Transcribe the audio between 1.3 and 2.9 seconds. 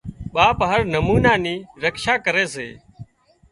نِي رڪشا ڪري سي